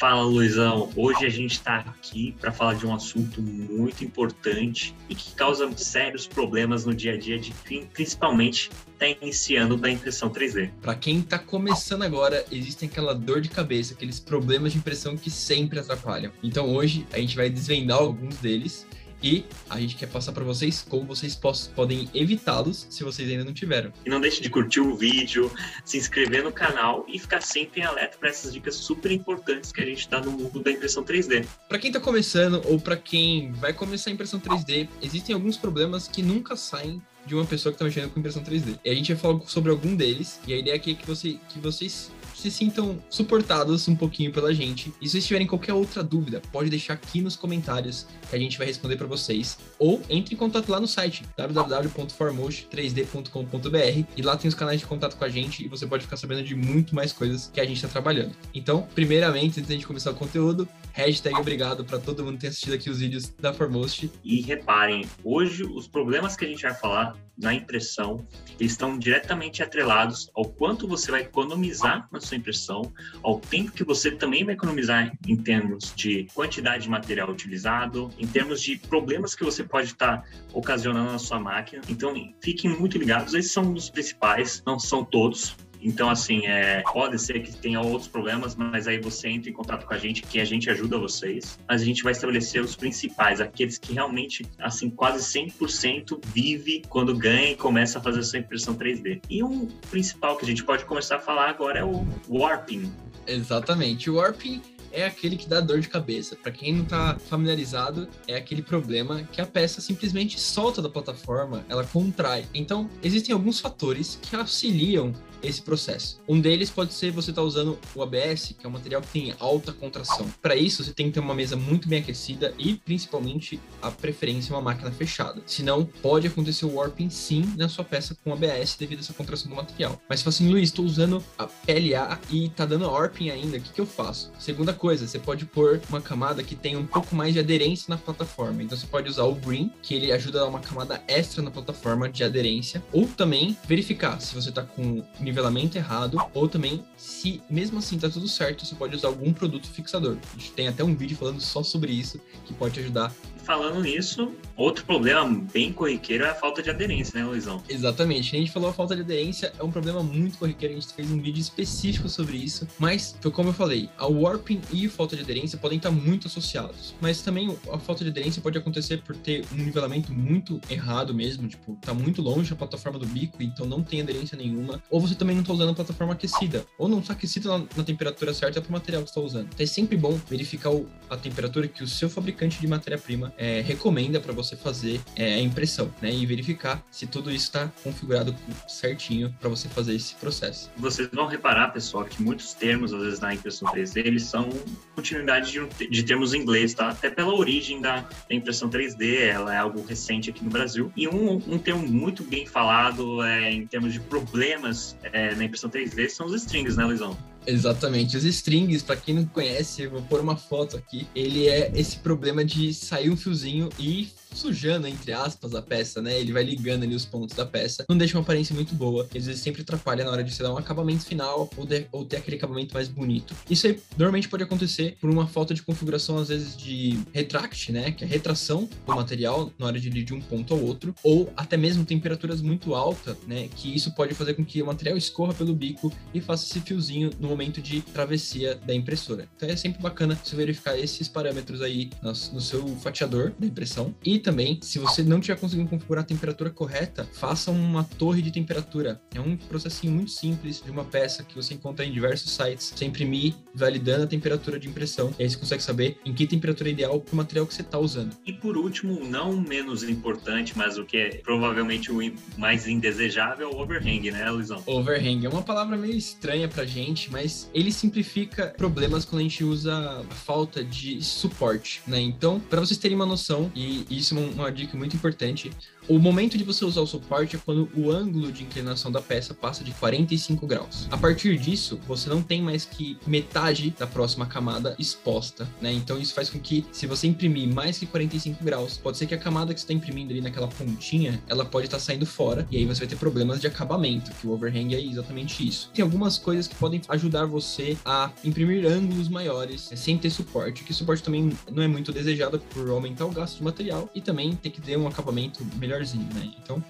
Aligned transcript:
Fala, 0.00 0.22
Luizão. 0.22 0.90
Hoje 0.96 1.26
a 1.26 1.28
gente 1.28 1.52
está 1.52 1.80
aqui 1.80 2.34
para 2.40 2.50
falar 2.50 2.72
de 2.72 2.86
um 2.86 2.94
assunto 2.94 3.42
muito 3.42 4.02
importante 4.02 4.94
e 5.10 5.14
que 5.14 5.34
causa 5.34 5.70
sérios 5.76 6.26
problemas 6.26 6.86
no 6.86 6.94
dia 6.94 7.12
a 7.12 7.18
dia 7.18 7.38
de 7.38 7.52
quem 7.66 7.84
principalmente 7.84 8.70
está 8.94 9.06
iniciando 9.06 9.76
da 9.76 9.90
impressão 9.90 10.30
3D. 10.30 10.70
Para 10.80 10.94
quem 10.94 11.18
está 11.18 11.38
começando 11.38 12.00
agora, 12.00 12.46
existem 12.50 12.88
aquela 12.88 13.14
dor 13.14 13.42
de 13.42 13.50
cabeça, 13.50 13.92
aqueles 13.92 14.18
problemas 14.18 14.72
de 14.72 14.78
impressão 14.78 15.18
que 15.18 15.30
sempre 15.30 15.78
atrapalham. 15.78 16.32
Então 16.42 16.74
hoje 16.74 17.06
a 17.12 17.18
gente 17.18 17.36
vai 17.36 17.50
desvendar 17.50 17.98
alguns 17.98 18.36
deles 18.36 18.86
e 19.22 19.44
a 19.68 19.80
gente 19.80 19.96
quer 19.96 20.06
passar 20.06 20.32
para 20.32 20.44
vocês 20.44 20.84
como 20.88 21.04
vocês 21.04 21.38
podem 21.74 22.08
evitá-los 22.14 22.86
se 22.88 23.04
vocês 23.04 23.28
ainda 23.30 23.44
não 23.44 23.52
tiveram. 23.52 23.92
E 24.04 24.10
não 24.10 24.20
deixe 24.20 24.40
de 24.40 24.48
curtir 24.50 24.80
o 24.80 24.94
vídeo, 24.94 25.50
se 25.84 25.98
inscrever 25.98 26.42
no 26.42 26.52
canal 26.52 27.04
e 27.08 27.18
ficar 27.18 27.40
sempre 27.40 27.80
em 27.80 27.84
alerta 27.84 28.18
para 28.18 28.28
essas 28.28 28.52
dicas 28.52 28.74
super 28.74 29.10
importantes 29.10 29.72
que 29.72 29.80
a 29.80 29.84
gente 29.84 30.08
dá 30.08 30.20
no 30.20 30.32
mundo 30.32 30.60
da 30.60 30.70
impressão 30.70 31.04
3D. 31.04 31.46
Para 31.68 31.78
quem 31.78 31.90
está 31.90 32.00
começando 32.00 32.62
ou 32.66 32.80
para 32.80 32.96
quem 32.96 33.52
vai 33.52 33.72
começar 33.72 34.10
a 34.10 34.12
impressão 34.12 34.40
3D, 34.40 34.88
existem 35.02 35.34
alguns 35.34 35.56
problemas 35.56 36.08
que 36.08 36.22
nunca 36.22 36.56
saem 36.56 37.02
de 37.26 37.34
uma 37.34 37.44
pessoa 37.44 37.72
que 37.72 37.76
está 37.76 37.84
mexendo 37.84 38.10
com 38.10 38.20
impressão 38.20 38.42
3D. 38.42 38.78
E 38.84 38.90
a 38.90 38.94
gente 38.94 39.12
vai 39.12 39.20
falar 39.20 39.40
sobre 39.46 39.70
algum 39.70 39.94
deles, 39.94 40.40
e 40.46 40.54
a 40.54 40.58
ideia 40.58 40.76
aqui 40.76 40.92
é 40.92 40.94
que, 40.94 41.06
você, 41.06 41.38
que 41.48 41.58
vocês 41.58 42.10
se 42.40 42.50
sintam 42.50 42.98
suportados 43.08 43.86
um 43.86 43.94
pouquinho 43.94 44.32
pela 44.32 44.52
gente. 44.54 44.92
E 45.00 45.06
se 45.06 45.12
vocês 45.12 45.24
tiverem 45.26 45.46
qualquer 45.46 45.74
outra 45.74 46.02
dúvida, 46.02 46.42
pode 46.50 46.70
deixar 46.70 46.94
aqui 46.94 47.20
nos 47.20 47.36
comentários 47.36 48.06
que 48.28 48.34
a 48.34 48.38
gente 48.38 48.56
vai 48.56 48.66
responder 48.66 48.96
para 48.96 49.06
vocês. 49.06 49.58
Ou 49.78 50.00
entre 50.08 50.34
em 50.34 50.38
contato 50.38 50.70
lá 50.70 50.80
no 50.80 50.86
site 50.86 51.22
www.formost3d.com.br 51.36 54.06
e 54.16 54.22
lá 54.22 54.34
tem 54.36 54.48
os 54.48 54.54
canais 54.54 54.80
de 54.80 54.86
contato 54.86 55.16
com 55.16 55.24
a 55.24 55.28
gente 55.28 55.64
e 55.64 55.68
você 55.68 55.86
pode 55.86 56.04
ficar 56.04 56.16
sabendo 56.16 56.42
de 56.42 56.54
muito 56.54 56.94
mais 56.94 57.12
coisas 57.12 57.50
que 57.52 57.60
a 57.60 57.64
gente 57.64 57.76
está 57.76 57.88
trabalhando. 57.88 58.34
Então, 58.54 58.88
primeiramente, 58.94 59.60
antes 59.60 59.68
de 59.68 59.74
gente 59.74 59.86
começar 59.86 60.12
o 60.12 60.14
conteúdo, 60.14 60.66
hashtag 60.92 61.36
obrigado 61.36 61.84
para 61.84 61.98
todo 61.98 62.24
mundo 62.24 62.34
que 62.34 62.40
tem 62.40 62.50
assistido 62.50 62.74
aqui 62.74 62.88
os 62.88 63.00
vídeos 63.00 63.28
da 63.28 63.52
Formost. 63.52 64.10
E 64.24 64.40
reparem, 64.40 65.04
hoje 65.22 65.64
os 65.64 65.86
problemas 65.86 66.36
que 66.36 66.44
a 66.44 66.48
gente 66.48 66.62
vai 66.62 66.74
falar 66.74 67.16
na 67.40 67.54
impressão 67.54 68.26
estão 68.58 68.98
diretamente 68.98 69.62
atrelados 69.62 70.30
ao 70.34 70.44
quanto 70.44 70.86
você 70.86 71.10
vai 71.10 71.22
economizar 71.22 72.06
na 72.12 72.20
sua 72.30 72.36
impressão, 72.36 72.92
ao 73.22 73.40
tempo 73.40 73.72
que 73.72 73.84
você 73.84 74.10
também 74.10 74.44
vai 74.44 74.54
economizar 74.54 75.12
em 75.26 75.36
termos 75.36 75.92
de 75.94 76.26
quantidade 76.34 76.84
de 76.84 76.88
material 76.88 77.28
utilizado, 77.28 78.10
em 78.18 78.26
termos 78.26 78.62
de 78.62 78.76
problemas 78.76 79.34
que 79.34 79.44
você 79.44 79.64
pode 79.64 79.88
estar 79.88 80.24
ocasionando 80.52 81.12
na 81.12 81.18
sua 81.18 81.38
máquina. 81.38 81.82
Então, 81.88 82.14
fiquem 82.40 82.70
muito 82.70 82.96
ligados, 82.98 83.34
esses 83.34 83.52
são 83.52 83.72
os 83.72 83.90
principais, 83.90 84.62
não 84.64 84.78
são 84.78 85.04
todos, 85.04 85.56
então, 85.82 86.10
assim, 86.10 86.46
é, 86.46 86.82
pode 86.82 87.18
ser 87.18 87.40
que 87.42 87.54
tenha 87.56 87.80
outros 87.80 88.08
problemas, 88.08 88.54
mas 88.54 88.86
aí 88.86 89.00
você 89.00 89.28
entra 89.28 89.50
em 89.50 89.52
contato 89.52 89.86
com 89.86 89.94
a 89.94 89.98
gente, 89.98 90.22
que 90.22 90.40
a 90.40 90.44
gente 90.44 90.68
ajuda 90.68 90.98
vocês. 90.98 91.58
Mas 91.66 91.82
a 91.82 91.84
gente 91.84 92.02
vai 92.02 92.12
estabelecer 92.12 92.62
os 92.62 92.76
principais, 92.76 93.40
aqueles 93.40 93.78
que 93.78 93.92
realmente, 93.92 94.46
assim, 94.58 94.90
quase 94.90 95.24
100% 95.38 96.20
vive 96.34 96.82
quando 96.88 97.14
ganha 97.16 97.52
e 97.52 97.56
começa 97.56 97.98
a 97.98 98.02
fazer 98.02 98.22
sua 98.22 98.38
impressão 98.38 98.74
3D. 98.74 99.22
E 99.28 99.42
um 99.42 99.66
principal 99.90 100.36
que 100.36 100.44
a 100.44 100.48
gente 100.48 100.64
pode 100.64 100.84
começar 100.84 101.16
a 101.16 101.20
falar 101.20 101.48
agora 101.48 101.80
é 101.80 101.84
o 101.84 102.06
warping. 102.28 102.92
Exatamente. 103.26 104.10
O 104.10 104.16
warping 104.16 104.60
é 104.92 105.04
aquele 105.04 105.36
que 105.36 105.48
dá 105.48 105.60
dor 105.60 105.80
de 105.80 105.88
cabeça. 105.88 106.36
Para 106.36 106.52
quem 106.52 106.74
não 106.74 106.84
está 106.84 107.18
familiarizado, 107.18 108.08
é 108.26 108.36
aquele 108.36 108.62
problema 108.62 109.22
que 109.32 109.40
a 109.40 109.46
peça 109.46 109.80
simplesmente 109.80 110.38
solta 110.38 110.82
da 110.82 110.88
plataforma, 110.88 111.64
ela 111.68 111.84
contrai. 111.84 112.44
Então, 112.52 112.88
existem 113.02 113.32
alguns 113.32 113.60
fatores 113.60 114.18
que 114.20 114.34
auxiliam 114.34 115.14
esse 115.42 115.62
processo. 115.62 116.20
Um 116.28 116.40
deles 116.40 116.70
pode 116.70 116.92
ser 116.92 117.10
você 117.10 117.30
estar 117.30 117.42
tá 117.42 117.46
usando 117.46 117.78
o 117.94 118.02
ABS, 118.02 118.54
que 118.58 118.66
é 118.66 118.68
um 118.68 118.72
material 118.72 119.00
que 119.02 119.08
tem 119.08 119.34
alta 119.38 119.72
contração. 119.72 120.32
Para 120.40 120.54
isso, 120.54 120.84
você 120.84 120.92
tem 120.92 121.06
que 121.06 121.12
ter 121.12 121.20
uma 121.20 121.34
mesa 121.34 121.56
muito 121.56 121.88
bem 121.88 122.00
aquecida 122.00 122.54
e, 122.58 122.74
principalmente, 122.74 123.60
a 123.80 123.90
preferência 123.90 124.54
uma 124.54 124.60
máquina 124.60 124.90
fechada. 124.90 125.42
Senão, 125.46 125.84
pode 125.84 126.26
acontecer 126.26 126.66
o 126.66 126.74
warping 126.74 127.10
sim 127.10 127.54
na 127.56 127.68
sua 127.68 127.84
peça 127.84 128.16
com 128.22 128.32
ABS 128.32 128.76
devido 128.78 128.98
a 128.98 129.02
essa 129.02 129.12
contração 129.12 129.48
do 129.50 129.56
material. 129.56 130.00
Mas 130.08 130.20
se 130.20 130.28
assim, 130.28 130.48
Luiz, 130.48 130.68
estou 130.68 130.84
usando 130.84 131.22
a 131.38 131.46
PLA 131.46 132.20
e 132.30 132.48
tá 132.50 132.66
dando 132.66 132.90
warping 132.90 133.30
ainda, 133.30 133.56
o 133.56 133.60
que, 133.60 133.72
que 133.72 133.80
eu 133.80 133.86
faço? 133.86 134.30
Segunda 134.38 134.72
coisa, 134.72 135.06
você 135.06 135.18
pode 135.18 135.44
pôr 135.46 135.80
uma 135.88 136.00
camada 136.00 136.42
que 136.42 136.54
tenha 136.54 136.78
um 136.78 136.86
pouco 136.86 137.14
mais 137.14 137.34
de 137.34 137.40
aderência 137.40 137.86
na 137.88 137.96
plataforma. 137.96 138.62
Então, 138.62 138.76
você 138.76 138.86
pode 138.86 139.08
usar 139.08 139.24
o 139.24 139.34
Green, 139.34 139.72
que 139.82 139.94
ele 139.94 140.12
ajuda 140.12 140.38
a 140.38 140.42
dar 140.42 140.48
uma 140.48 140.60
camada 140.60 141.02
extra 141.08 141.42
na 141.42 141.50
plataforma 141.50 142.08
de 142.08 142.22
aderência, 142.22 142.82
ou 142.92 143.06
também 143.06 143.56
verificar 143.66 144.20
se 144.20 144.34
você 144.34 144.50
está 144.50 144.62
com 144.62 145.02
nivelamento 145.30 145.78
errado, 145.78 146.18
ou 146.34 146.48
também, 146.48 146.84
se 146.96 147.42
mesmo 147.48 147.78
assim 147.78 147.98
tá 147.98 148.08
tudo 148.08 148.28
certo, 148.28 148.66
você 148.66 148.74
pode 148.74 148.94
usar 148.94 149.08
algum 149.08 149.32
produto 149.32 149.66
fixador. 149.68 150.16
A 150.34 150.38
gente 150.38 150.52
tem 150.52 150.68
até 150.68 150.84
um 150.84 150.94
vídeo 150.94 151.16
falando 151.16 151.40
só 151.40 151.62
sobre 151.62 151.92
isso, 151.92 152.20
que 152.44 152.52
pode 152.52 152.74
te 152.74 152.80
ajudar 152.80 153.12
falando 153.40 153.80
nisso, 153.80 154.32
outro 154.56 154.84
problema 154.84 155.44
bem 155.52 155.72
corriqueiro 155.72 156.24
é 156.24 156.30
a 156.30 156.34
falta 156.34 156.62
de 156.62 156.70
aderência, 156.70 157.18
né, 157.18 157.26
Luizão? 157.26 157.62
Exatamente. 157.68 158.34
A 158.36 158.38
gente 158.38 158.50
falou 158.50 158.70
a 158.70 158.72
falta 158.72 158.94
de 158.94 159.02
aderência 159.02 159.52
é 159.58 159.62
um 159.62 159.70
problema 159.70 160.02
muito 160.02 160.38
corriqueiro. 160.38 160.74
A 160.74 160.80
gente 160.80 160.92
fez 160.92 161.10
um 161.10 161.20
vídeo 161.20 161.40
específico 161.40 162.08
sobre 162.08 162.36
isso. 162.36 162.66
Mas, 162.78 163.16
foi 163.20 163.30
como 163.30 163.50
eu 163.50 163.52
falei, 163.52 163.88
a 163.96 164.06
warping 164.06 164.60
e 164.72 164.86
a 164.86 164.90
falta 164.90 165.16
de 165.16 165.22
aderência 165.22 165.58
podem 165.58 165.78
estar 165.78 165.90
muito 165.90 166.26
associados. 166.26 166.94
Mas 167.00 167.22
também 167.22 167.56
a 167.72 167.78
falta 167.78 168.04
de 168.04 168.10
aderência 168.10 168.42
pode 168.42 168.58
acontecer 168.58 169.02
por 169.02 169.16
ter 169.16 169.44
um 169.52 169.56
nivelamento 169.56 170.12
muito 170.12 170.60
errado 170.68 171.14
mesmo. 171.14 171.48
Tipo, 171.48 171.76
tá 171.80 171.94
muito 171.94 172.22
longe 172.22 172.52
a 172.52 172.56
plataforma 172.56 172.98
do 172.98 173.06
bico, 173.06 173.42
então 173.42 173.66
não 173.66 173.82
tem 173.82 174.00
aderência 174.00 174.36
nenhuma. 174.36 174.82
Ou 174.90 175.00
você 175.00 175.14
também 175.14 175.36
não 175.36 175.42
tá 175.42 175.52
usando 175.52 175.70
a 175.70 175.74
plataforma 175.74 176.12
aquecida. 176.12 176.64
Ou 176.78 176.88
não 176.88 177.00
tá 177.00 177.12
aquecida 177.12 177.48
na, 177.48 177.64
na 177.76 177.84
temperatura 177.84 178.34
certa 178.34 178.60
para 178.60 178.68
o 178.68 178.72
material 178.72 179.02
que 179.02 179.08
você 179.08 179.14
tá 179.14 179.20
usando. 179.20 179.48
Então 179.52 179.64
é 179.64 179.66
sempre 179.66 179.96
bom 179.96 180.18
verificar 180.28 180.70
o, 180.70 180.88
a 181.08 181.16
temperatura 181.16 181.66
que 181.68 181.82
o 181.82 181.88
seu 181.88 182.10
fabricante 182.10 182.60
de 182.60 182.66
matéria-prima 182.66 183.29
é, 183.36 183.60
recomenda 183.60 184.20
para 184.20 184.32
você 184.32 184.56
fazer 184.56 185.00
é, 185.16 185.34
a 185.34 185.40
impressão, 185.40 185.92
né? 186.00 186.12
E 186.12 186.24
verificar 186.26 186.84
se 186.90 187.06
tudo 187.06 187.30
isso 187.30 187.46
está 187.46 187.70
configurado 187.82 188.34
certinho 188.68 189.34
para 189.40 189.48
você 189.48 189.68
fazer 189.68 189.94
esse 189.94 190.14
processo. 190.16 190.70
Vocês 190.76 191.08
vão 191.12 191.26
reparar, 191.26 191.68
pessoal, 191.68 192.04
que 192.04 192.22
muitos 192.22 192.54
termos, 192.54 192.92
às 192.92 193.02
vezes, 193.02 193.20
na 193.20 193.34
impressão 193.34 193.68
3D, 193.72 194.04
eles 194.04 194.24
são 194.24 194.48
continuidade 194.94 195.52
de, 195.52 195.88
de 195.88 196.02
termos 196.02 196.34
em 196.34 196.40
inglês, 196.40 196.74
tá? 196.74 196.88
Até 196.90 197.10
pela 197.10 197.34
origem 197.34 197.80
da, 197.80 198.00
da, 198.00 198.34
impressão 198.34 198.68
3D, 198.68 199.20
ela 199.20 199.54
é 199.54 199.58
algo 199.58 199.84
recente 199.84 200.30
aqui 200.30 200.44
no 200.44 200.50
Brasil. 200.50 200.92
E 200.96 201.08
um, 201.08 201.34
um 201.46 201.58
termo 201.58 201.86
muito 201.86 202.22
bem 202.22 202.46
falado 202.46 203.22
é, 203.22 203.52
em 203.52 203.66
termos 203.66 203.92
de 203.92 204.00
problemas 204.00 204.96
é, 205.02 205.34
na 205.34 205.44
impressão 205.44 205.70
3D 205.70 206.08
são 206.08 206.26
os 206.26 206.34
strings, 206.34 206.76
né, 206.76 206.84
Luizão? 206.84 207.16
Exatamente. 207.46 208.16
Os 208.16 208.24
strings, 208.24 208.82
para 208.82 208.96
quem 208.96 209.14
não 209.14 209.24
conhece, 209.24 209.82
eu 209.82 209.90
vou 209.90 210.02
pôr 210.02 210.20
uma 210.20 210.36
foto 210.36 210.76
aqui. 210.76 211.08
Ele 211.14 211.48
é 211.48 211.72
esse 211.74 211.98
problema 211.98 212.44
de 212.44 212.72
sair 212.74 213.10
um 213.10 213.16
fiozinho 213.16 213.68
e 213.78 214.08
sujando, 214.32 214.86
entre 214.86 215.12
aspas, 215.12 215.54
a 215.54 215.62
peça, 215.62 216.00
né? 216.00 216.18
Ele 216.18 216.32
vai 216.32 216.42
ligando 216.42 216.84
ali 216.84 216.94
os 216.94 217.04
pontos 217.04 217.36
da 217.36 217.46
peça. 217.46 217.84
Não 217.88 217.96
deixa 217.96 218.16
uma 218.16 218.22
aparência 218.22 218.54
muito 218.54 218.74
boa. 218.74 219.08
Às 219.14 219.26
vezes 219.26 219.40
sempre 219.40 219.62
atrapalha 219.62 220.04
na 220.04 220.10
hora 220.10 220.24
de 220.24 220.32
você 220.32 220.42
dar 220.42 220.52
um 220.52 220.58
acabamento 220.58 221.04
final 221.04 221.50
ou, 221.56 221.66
de, 221.66 221.86
ou 221.92 222.04
ter 222.04 222.18
aquele 222.18 222.36
acabamento 222.36 222.74
mais 222.74 222.88
bonito. 222.88 223.34
Isso 223.48 223.66
aí 223.66 223.80
normalmente 223.96 224.28
pode 224.28 224.42
acontecer 224.42 224.96
por 225.00 225.10
uma 225.10 225.26
falta 225.26 225.54
de 225.54 225.62
configuração, 225.62 226.18
às 226.18 226.28
vezes, 226.28 226.56
de 226.56 226.98
retract, 227.12 227.72
né? 227.72 227.90
Que 227.90 228.04
é 228.04 228.06
retração 228.06 228.68
do 228.86 228.94
material 228.94 229.52
na 229.58 229.66
hora 229.66 229.80
de 229.80 229.88
ir 229.88 230.04
de 230.04 230.14
um 230.14 230.20
ponto 230.20 230.54
ao 230.54 230.60
outro. 230.60 230.94
Ou 231.02 231.32
até 231.36 231.56
mesmo 231.56 231.84
temperaturas 231.84 232.40
muito 232.40 232.74
altas, 232.74 233.16
né? 233.26 233.48
Que 233.56 233.74
isso 233.74 233.94
pode 233.94 234.14
fazer 234.14 234.34
com 234.34 234.44
que 234.44 234.62
o 234.62 234.66
material 234.66 234.96
escorra 234.96 235.34
pelo 235.34 235.54
bico 235.54 235.92
e 236.14 236.20
faça 236.20 236.44
esse 236.44 236.60
fiozinho 236.60 237.10
no 237.18 237.28
momento 237.28 237.60
de 237.60 237.80
travessia 237.80 238.54
da 238.66 238.74
impressora. 238.74 239.28
Então 239.36 239.48
é 239.48 239.56
sempre 239.56 239.82
bacana 239.82 240.18
você 240.22 240.36
verificar 240.36 240.78
esses 240.78 241.08
parâmetros 241.08 241.62
aí 241.62 241.90
no, 242.02 242.10
no 242.10 242.40
seu 242.40 242.66
fatiador 242.76 243.32
da 243.38 243.46
impressão 243.46 243.94
e 244.04 244.19
também, 244.20 244.58
se 244.62 244.78
você 244.78 245.02
não 245.02 245.20
tiver 245.20 245.38
conseguindo 245.38 245.68
configurar 245.68 246.04
a 246.04 246.06
temperatura 246.06 246.50
correta, 246.50 247.08
faça 247.12 247.50
uma 247.50 247.84
torre 247.84 248.22
de 248.22 248.30
temperatura. 248.30 249.00
É 249.14 249.20
um 249.20 249.36
processinho 249.36 249.92
muito 249.92 250.10
simples 250.10 250.62
de 250.64 250.70
uma 250.70 250.84
peça 250.84 251.24
que 251.24 251.34
você 251.34 251.54
encontra 251.54 251.84
em 251.84 251.92
diversos 251.92 252.30
sites. 252.32 252.72
Você 252.74 252.84
imprimir, 252.84 253.34
validando 253.54 254.04
a 254.04 254.06
temperatura 254.06 254.58
de 254.58 254.68
impressão. 254.68 255.14
E 255.18 255.22
aí 255.22 255.30
você 255.30 255.36
consegue 255.36 255.62
saber 255.62 255.98
em 256.04 256.12
que 256.12 256.26
temperatura 256.26 256.68
é 256.68 256.72
ideal 256.72 257.00
para 257.00 257.12
o 257.12 257.16
material 257.16 257.46
que 257.46 257.54
você 257.54 257.62
está 257.62 257.78
usando. 257.78 258.14
E 258.26 258.32
por 258.32 258.56
último, 258.56 259.04
não 259.04 259.36
menos 259.36 259.82
importante, 259.82 260.56
mas 260.56 260.78
o 260.78 260.84
que 260.84 260.96
é 260.96 261.08
provavelmente 261.16 261.90
o 261.90 262.00
mais 262.36 262.66
indesejável 262.66 263.50
é 263.50 263.54
o 263.54 263.58
overhang, 263.58 264.10
né, 264.10 264.30
Luizão? 264.30 264.62
Overhang 264.66 265.24
é 265.24 265.28
uma 265.28 265.42
palavra 265.42 265.76
meio 265.76 265.96
estranha 265.96 266.48
pra 266.48 266.64
gente, 266.64 267.10
mas 267.10 267.50
ele 267.54 267.72
simplifica 267.72 268.54
problemas 268.56 269.04
quando 269.04 269.20
a 269.20 269.22
gente 269.22 269.44
usa 269.44 270.04
a 270.10 270.14
falta 270.14 270.64
de 270.64 271.02
suporte, 271.02 271.82
né? 271.86 272.00
Então, 272.00 272.40
para 272.40 272.60
vocês 272.60 272.78
terem 272.78 272.96
uma 272.96 273.06
noção, 273.06 273.50
e 273.54 273.84
isso 273.90 274.09
uma, 274.12 274.22
uma 274.22 274.52
dica 274.52 274.76
muito 274.76 274.96
importante. 274.96 275.50
O 275.88 275.98
momento 275.98 276.38
de 276.38 276.44
você 276.44 276.64
usar 276.64 276.82
o 276.82 276.86
suporte 276.86 277.36
é 277.36 277.38
quando 277.44 277.68
o 277.74 277.90
ângulo 277.90 278.30
de 278.30 278.44
inclinação 278.44 278.92
da 278.92 279.00
peça 279.00 279.34
passa 279.34 279.64
de 279.64 279.72
45 279.72 280.46
graus. 280.46 280.86
A 280.90 280.96
partir 280.96 281.36
disso, 281.36 281.80
você 281.86 282.08
não 282.08 282.22
tem 282.22 282.40
mais 282.40 282.64
que 282.64 282.96
metade 283.06 283.74
da 283.76 283.86
próxima 283.86 284.26
camada 284.26 284.76
exposta, 284.78 285.48
né? 285.60 285.72
Então 285.72 285.98
isso 285.98 286.14
faz 286.14 286.30
com 286.30 286.38
que, 286.38 286.64
se 286.70 286.86
você 286.86 287.06
imprimir 287.06 287.52
mais 287.52 287.78
que 287.78 287.86
45 287.86 288.44
graus, 288.44 288.76
pode 288.76 288.98
ser 288.98 289.06
que 289.06 289.14
a 289.14 289.18
camada 289.18 289.52
que 289.52 289.60
você 289.60 289.64
está 289.64 289.74
imprimindo 289.74 290.12
ali 290.12 290.20
naquela 290.20 290.48
pontinha, 290.48 291.20
ela 291.26 291.44
pode 291.44 291.66
estar 291.66 291.78
tá 291.78 291.82
saindo 291.82 292.06
fora, 292.06 292.46
e 292.50 292.56
aí 292.56 292.64
você 292.64 292.80
vai 292.80 292.88
ter 292.88 292.96
problemas 292.96 293.40
de 293.40 293.46
acabamento, 293.46 294.12
que 294.12 294.26
o 294.26 294.30
overhang 294.30 294.74
é 294.74 294.80
exatamente 294.80 295.46
isso. 295.46 295.70
Tem 295.74 295.82
algumas 295.82 296.18
coisas 296.18 296.46
que 296.46 296.54
podem 296.54 296.80
ajudar 296.88 297.26
você 297.26 297.76
a 297.84 298.10
imprimir 298.22 298.66
ângulos 298.66 299.08
maiores 299.08 299.70
né, 299.70 299.76
sem 299.76 299.98
ter 299.98 300.10
suporte, 300.10 300.62
que 300.62 300.72
suporte 300.72 301.02
também 301.02 301.32
não 301.50 301.62
é 301.62 301.68
muito 301.68 301.92
desejado 301.92 302.38
por 302.38 302.68
aumentar 302.70 303.06
o 303.06 303.10
gasto 303.10 303.38
de 303.38 303.44
material 303.44 303.90
e 303.94 303.99
também 304.00 304.34
tem 304.34 304.50
que 304.50 304.60
ter 304.60 304.76
um 304.76 304.86
acabamento 304.86 305.44
melhor 305.56 305.80
melhorzinho, 305.80 306.08
né? 306.14 306.30
Então, 306.42 306.62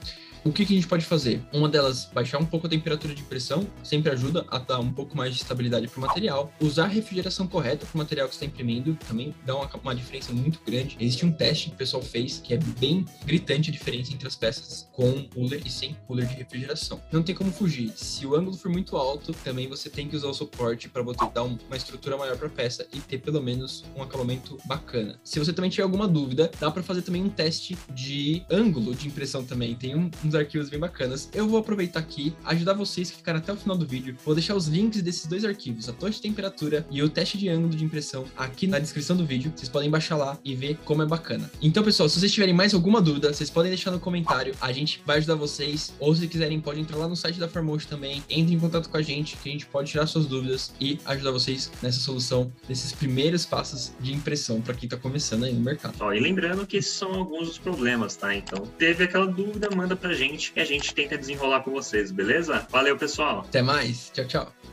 o 0.45 0.53
que, 0.53 0.65
que, 0.65 0.73
a 0.73 0.77
gente 0.77 0.89
pode 0.89 1.05
fazer? 1.05 1.43
Uma 1.53 1.69
delas, 1.69 2.09
baixar 2.13 2.39
um 2.39 2.47
pouco 2.47 2.67
a 2.67 2.71
temperatura 2.71 3.15
de 3.15 3.21
impressão, 3.21 3.67
sempre 3.83 4.11
ajuda 4.11 4.47
a 4.49 4.59
dar 4.59 4.81
um 4.81 4.93
pouco 4.93 5.17
mais 5.17 5.35
de 5.35 5.43
estabilidade 5.43 5.87
para 5.89 5.99
o 5.99 6.01
material. 6.01 6.53
Usar 6.61 6.85
a 6.85 6.89
refrigeração 6.89 7.47
correta 7.47 7.85
para 7.85 7.95
o 7.95 7.99
material 7.99 8.27
que 8.27 8.35
está 8.35 8.47
imprimindo 8.47 8.97
também 9.07 9.35
dá 9.45 9.55
uma, 9.55 9.69
uma, 9.83 9.95
diferença 9.95 10.33
muito 10.33 10.61
grande. 10.65 10.97
Existe 10.99 11.27
um 11.27 11.33
teste 11.33 11.69
que 11.69 11.75
o 11.75 11.79
pessoal 11.79 12.03
fez 12.03 12.41
que 12.43 12.55
é 12.55 12.57
bem 12.57 13.05
gritante 13.25 13.71
a 13.71 13.73
diferença 13.73 14.13
entre 14.13 14.27
as 14.27 14.35
peças 14.35 14.89
com 14.93 15.25
cooler 15.25 15.61
e 15.65 15.71
sem 15.71 15.95
cooler 16.07 16.27
de 16.27 16.35
refrigeração. 16.35 17.01
Não 17.13 17.23
tem 17.23 17.35
como 17.35 17.53
fugir. 17.53 17.93
Se 17.95 18.27
o 18.27 18.35
ângulo 18.35 18.57
for 18.57 18.71
muito 18.71 18.97
alto, 18.97 19.33
também 19.45 19.69
você 19.69 19.91
tem 19.91 20.09
que 20.09 20.17
usar 20.17 20.29
o 20.29 20.35
suporte 20.35 20.89
para 20.89 21.03
você 21.03 21.29
dar 21.35 21.43
uma 21.43 21.77
estrutura 21.77 22.17
maior 22.17 22.37
para 22.37 22.47
a 22.47 22.51
peça 22.51 22.87
e 22.93 23.01
ter 23.01 23.19
pelo 23.19 23.43
menos 23.43 23.85
um 23.95 24.03
acabamento 24.03 24.57
bacana. 24.65 25.21
Se 25.23 25.39
você 25.39 25.53
também 25.53 25.71
tiver 25.71 25.83
alguma 25.83 26.09
dúvida, 26.09 26.51
dá 26.59 26.71
para 26.71 26.83
fazer 26.83 27.03
também 27.03 27.23
um 27.23 27.29
teste 27.29 27.77
de 27.93 28.43
ângulo 28.51 28.95
de 28.95 29.07
impressão 29.07 29.45
também. 29.45 29.75
Tem 29.75 29.95
um, 29.95 30.11
uns 30.31 30.35
arquivos 30.35 30.71
bem 30.71 30.79
bacanas. 30.79 31.29
Eu 31.35 31.49
vou 31.49 31.59
aproveitar 31.59 32.01
aqui, 32.01 32.33
ajudar 32.45 32.75
vocês 32.75 33.11
que 33.11 33.17
ficaram 33.17 33.39
até 33.39 33.53
o 33.53 33.57
final 33.57 33.77
do 33.77 33.87
vídeo. 33.87 34.17
Vou 34.25 34.35
deixar 34.35 34.55
os 34.55 34.69
links 34.69 35.03
desses 35.03 35.27
dois 35.27 35.45
arquivos, 35.45 35.89
a 35.89 35.93
torre 35.93 36.13
de 36.13 36.21
temperatura 36.21 36.87
e 36.91 37.03
o 37.03 37.09
teste 37.09 37.37
de 37.37 37.49
ângulo 37.49 37.75
de 37.75 37.85
impressão, 37.85 38.25
aqui 38.37 38.67
na 38.67 38.79
descrição 38.79 39.17
do 39.17 39.27
vídeo. 39.27 39.53
Vocês 39.55 39.69
podem 39.69 39.91
baixar 39.91 40.17
lá 40.17 40.39
e 40.45 40.55
ver 40.55 40.79
como 40.85 41.03
é 41.03 41.07
bacana. 41.07 41.51
Então, 41.61 41.83
pessoal, 41.83 42.09
se 42.09 42.19
vocês 42.19 42.33
tiverem 42.33 42.55
mais 42.55 42.73
alguma 42.73 43.01
dúvida, 43.01 43.33
vocês 43.33 43.51
podem 43.51 43.71
deixar 43.71 43.91
no 43.91 43.99
comentário. 43.99 44.55
A 44.61 44.73
gente 44.73 45.03
vai 45.05 45.19
ajudar 45.19 45.35
vocês. 45.35 45.93
Ou 45.99 46.15
se 46.15 46.27
quiserem, 46.29 46.61
pode 46.61 46.81
entrar 46.81 46.97
lá 46.97 47.09
no 47.09 47.17
site 47.17 47.39
da 47.39 47.49
Formotion 47.49 47.89
também. 47.89 48.23
Entre 48.31 48.55
em 48.55 48.59
contato 48.59 48.89
com 48.89 48.97
a 48.97 49.03
gente, 49.03 49.37
que 49.37 49.49
a 49.49 49.53
gente 49.53 49.67
pode 49.67 49.91
tirar 49.91 50.07
suas 50.07 50.27
dúvidas 50.27 50.73
e 50.81 50.99
ajudar 51.05 51.33
vocês 51.33 51.71
nessa 51.83 51.99
solução, 51.99 52.53
nesses 52.69 52.93
primeiros 52.93 53.45
passos 53.45 53.93
de 54.01 54.13
impressão 54.13 54.61
para 54.61 54.75
quem 54.75 54.87
está 54.87 54.97
começando 54.97 55.45
aí 55.45 55.53
no 55.53 55.61
mercado. 55.61 55.95
Ó, 56.01 56.13
e 56.13 56.21
lembrando 56.21 56.67
que 56.67 56.77
esses 56.77 56.93
são 56.93 57.15
alguns 57.15 57.49
dos 57.49 57.59
problemas, 57.59 58.15
tá? 58.17 58.35
Então, 58.35 58.67
teve 58.79 59.05
aquela 59.05 59.27
dúvida, 59.27 59.69
manda 59.75 59.97
pra 59.97 60.13
gente 60.21 60.53
e 60.55 60.61
a 60.61 60.65
gente 60.65 60.95
tenta 60.95 61.17
desenrolar 61.17 61.61
com 61.63 61.71
vocês, 61.71 62.11
beleza? 62.11 62.67
Valeu, 62.71 62.97
pessoal. 62.97 63.41
Até 63.49 63.63
mais. 63.63 64.11
Tchau, 64.11 64.27
tchau. 64.27 64.70